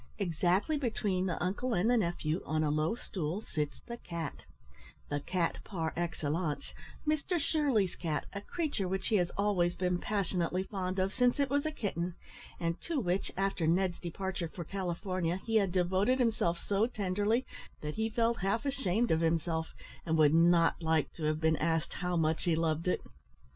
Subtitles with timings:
[0.17, 4.45] Exactly between the uncle and the nephew, on a low stool, sits the cat
[5.09, 6.73] the cat, par excellence
[7.07, 11.51] Mr Shirley's cat, a creature which he has always been passionately fond of since it
[11.51, 12.15] was a kitten,
[12.59, 17.45] and to which, after Ned's departure for California, he had devoted himself so tenderly,
[17.81, 21.93] that he felt half ashamed of himself, and would not like to have been asked
[21.93, 23.01] how much he loved it.